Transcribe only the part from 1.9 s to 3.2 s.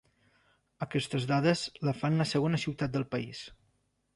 fan la segona ciutat del